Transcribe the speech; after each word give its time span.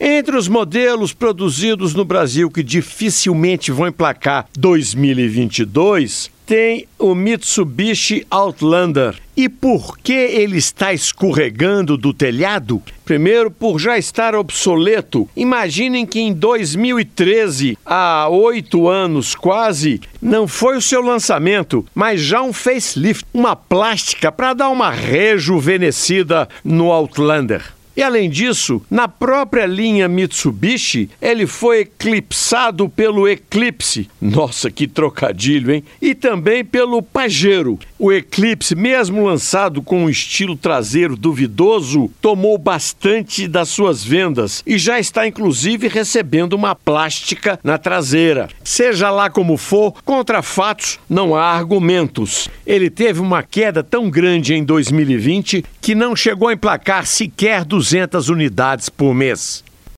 Entre 0.00 0.36
os 0.36 0.46
modelos 0.46 1.12
produzidos 1.12 1.92
no 1.92 2.04
Brasil 2.04 2.48
que 2.48 2.62
dificilmente 2.62 3.72
vão 3.72 3.88
emplacar 3.88 4.46
2022, 4.56 6.30
tem 6.46 6.86
o 6.98 7.16
Mitsubishi 7.16 8.24
Outlander. 8.30 9.16
E 9.36 9.48
por 9.48 9.98
que 9.98 10.12
ele 10.12 10.56
está 10.56 10.94
escorregando 10.94 11.96
do 11.96 12.14
telhado? 12.14 12.80
Primeiro, 13.04 13.50
por 13.50 13.80
já 13.80 13.98
estar 13.98 14.36
obsoleto. 14.36 15.28
Imaginem 15.36 16.06
que 16.06 16.20
em 16.20 16.32
2013, 16.32 17.76
há 17.84 18.28
oito 18.30 18.88
anos 18.88 19.34
quase, 19.34 20.00
não 20.22 20.46
foi 20.46 20.76
o 20.76 20.82
seu 20.82 21.02
lançamento, 21.02 21.84
mas 21.92 22.20
já 22.20 22.40
um 22.40 22.52
facelift, 22.52 23.26
uma 23.34 23.56
plástica 23.56 24.30
para 24.30 24.54
dar 24.54 24.70
uma 24.70 24.90
rejuvenescida 24.90 26.48
no 26.64 26.92
Outlander. 26.92 27.77
E 27.98 28.02
além 28.04 28.30
disso, 28.30 28.80
na 28.88 29.08
própria 29.08 29.66
linha 29.66 30.06
Mitsubishi, 30.06 31.10
ele 31.20 31.48
foi 31.48 31.80
eclipsado 31.80 32.88
pelo 32.88 33.26
Eclipse. 33.26 34.08
Nossa, 34.20 34.70
que 34.70 34.86
trocadilho, 34.86 35.72
hein? 35.74 35.82
E 36.00 36.14
também 36.14 36.64
pelo 36.64 37.02
Pajero. 37.02 37.76
O 37.98 38.12
Eclipse, 38.12 38.76
mesmo 38.76 39.26
lançado 39.26 39.82
com 39.82 40.04
um 40.04 40.08
estilo 40.08 40.54
traseiro 40.54 41.16
duvidoso, 41.16 42.08
tomou 42.22 42.56
bastante 42.56 43.48
das 43.48 43.68
suas 43.68 44.04
vendas 44.04 44.62
e 44.64 44.78
já 44.78 45.00
está 45.00 45.26
inclusive 45.26 45.88
recebendo 45.88 46.52
uma 46.52 46.76
plástica 46.76 47.58
na 47.64 47.78
traseira. 47.78 48.48
Seja 48.62 49.10
lá 49.10 49.28
como 49.28 49.56
for, 49.56 49.92
contra 50.04 50.40
fatos 50.40 51.00
não 51.10 51.34
há 51.34 51.46
argumentos. 51.46 52.48
Ele 52.64 52.90
teve 52.90 53.20
uma 53.20 53.42
queda 53.42 53.82
tão 53.82 54.08
grande 54.08 54.54
em 54.54 54.62
2020 54.62 55.64
que 55.88 55.94
não 55.94 56.14
chegou 56.14 56.48
a 56.48 56.52
emplacar 56.52 57.06
sequer 57.06 57.64
200 57.64 58.28
unidades 58.28 58.90
por 58.90 59.14
mês. 59.14 59.64